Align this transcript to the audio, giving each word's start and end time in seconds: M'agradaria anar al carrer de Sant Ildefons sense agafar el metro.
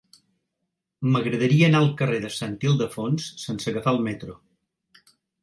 M'agradaria 1.15 1.67
anar 1.67 1.81
al 1.81 1.89
carrer 1.99 2.23
de 2.23 2.31
Sant 2.37 2.57
Ildefons 2.71 3.29
sense 3.45 3.71
agafar 3.75 3.95
el 3.99 4.03
metro. 4.09 4.37